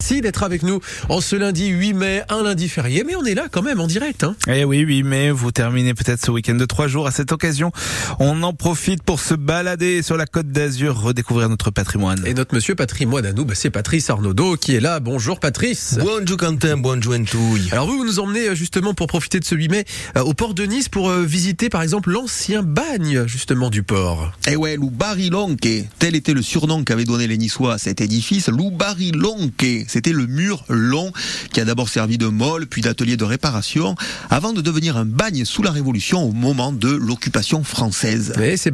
[0.00, 0.78] Merci d'être avec nous
[1.08, 3.88] en ce lundi 8 mai, un lundi férié, mais on est là quand même en
[3.88, 4.22] direct.
[4.22, 4.36] Hein.
[4.46, 7.08] Eh oui, oui, mais vous terminez peut-être ce week-end de trois jours.
[7.08, 7.72] À cette occasion,
[8.20, 12.22] on en profite pour se balader sur la côte d'Azur, redécouvrir notre patrimoine.
[12.26, 15.00] Et notre monsieur patrimoine à nous, bah, c'est Patrice Arnaudot qui est là.
[15.00, 15.98] Bonjour Patrice.
[16.00, 17.68] Bonjour Quentin, bonjour Entouille.
[17.72, 19.84] Alors vous, vous nous emmenez euh, justement pour profiter de ce 8 mai
[20.16, 24.30] euh, au port de Nice pour euh, visiter par exemple l'ancien bagne justement du port.
[24.46, 25.68] Eh ouais, Lou Barilonque,
[25.98, 28.48] tel était le surnom qu'avaient donné les Niçois à cet édifice.
[28.48, 31.12] Lou Barilonque, c'était le mur long
[31.52, 33.94] qui a d'abord servi de molle puis d'atelier de réparation
[34.30, 38.32] avant de devenir un bagne sous la Révolution au moment de l'occupation française.
[38.40, 38.70] Et ces,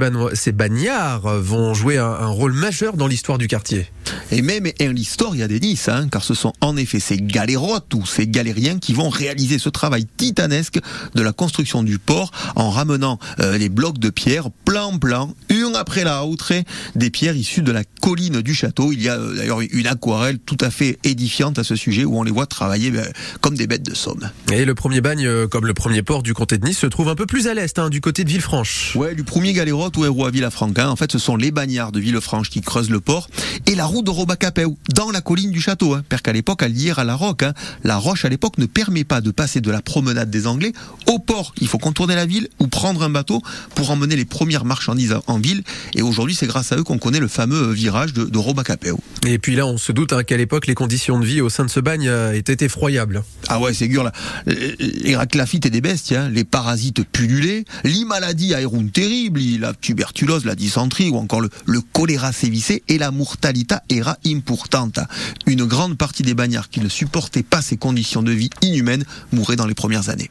[0.52, 3.86] bagnards vont jouer un, un rôle majeur dans l'histoire du quartier.
[4.30, 7.00] Et même en l'histoire, il y a des Nice, hein, car ce sont en effet
[7.00, 10.78] ces galérotes ou ces galériens qui vont réaliser ce travail titanesque
[11.14, 15.77] de la construction du port en ramenant euh, les blocs de pierre plan plan, une
[15.77, 16.52] après la autre,
[16.94, 18.92] des pierres issues de la colline du château.
[18.92, 22.18] Il y a euh, d'ailleurs une aquarelle tout à fait édifiante à ce sujet où
[22.18, 23.06] on les voit travailler ben,
[23.40, 24.30] comme des bêtes de somme.
[24.52, 27.08] Et le premier bagne, euh, comme le premier port du comté de Nice, se trouve
[27.08, 28.96] un peu plus à l'est, hein, du côté de Villefranche.
[28.96, 30.91] Ouais, du premier galérote ou héros à Villafranca.
[30.91, 33.28] En fait, ce sont les bagnards de Villefranche qui creusent le port
[33.66, 35.94] et la route de Robacapeu dans la colline du château.
[35.94, 37.52] Hein, parce qu'à l'époque, à lier à la roque, hein,
[37.83, 40.72] la roche à l'époque ne permet pas de passer de la promenade des Anglais
[41.06, 41.55] au port.
[41.61, 43.42] Il faut contourner la ville ou prendre un bateau
[43.74, 45.62] pour emmener les premières marchandises en ville.
[45.94, 48.94] Et aujourd'hui, c'est grâce à eux qu'on connaît le fameux virage de, de Robacapeu.
[49.27, 51.64] Et puis là, on se doute hein, qu'à l'époque, les conditions de vie au sein
[51.64, 53.23] de ce bagne euh, étaient effroyables.
[53.48, 54.12] Ah ouais, c'est dur là.
[54.47, 60.45] Les raclaphites et des besties, hein, les parasites pullulaient, les maladies aéroun terribles, la tuberculose,
[60.45, 65.01] la dysenterie ou encore le, le choléra sévissé et la mortalité era importante.
[65.47, 69.56] Une grande partie des bagnards qui ne supportaient pas ces conditions de vie inhumaines mouraient
[69.56, 70.31] dans les premières années.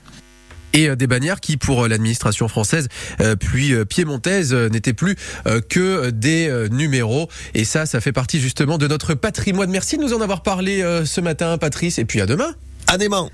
[0.74, 2.88] Et euh, des bagnards qui, pour euh, l'administration française,
[3.22, 5.16] euh, puis piémontaise, n'étaient plus
[5.70, 7.30] que des numéros.
[7.54, 9.70] Et ça, ça fait partie justement de notre patrimoine.
[9.70, 12.00] Merci de nous en avoir parlé ce matin, Patrice.
[12.00, 12.56] Et puis à demain.
[12.88, 13.30] Adément